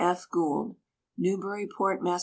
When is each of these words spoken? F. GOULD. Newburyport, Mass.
F. 0.01 0.25
GOULD. 0.31 0.77
Newburyport, 1.19 2.01
Mass. 2.01 2.19